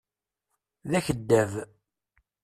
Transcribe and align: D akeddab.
D 0.89 0.91
akeddab. 0.99 1.51